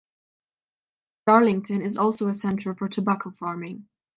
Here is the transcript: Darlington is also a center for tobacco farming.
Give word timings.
Darlington 1.27 1.83
is 1.83 1.95
also 1.95 2.27
a 2.27 2.33
center 2.33 2.73
for 2.73 2.89
tobacco 2.89 3.29
farming. 3.29 3.87